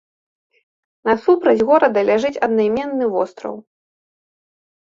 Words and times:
Насупраць 1.09 1.65
горада 1.69 1.99
ляжыць 2.09 2.41
аднайменны 2.47 3.05
востраў. 3.17 3.55